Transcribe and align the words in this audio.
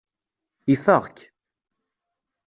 Ifeɣ-k. 0.73 1.17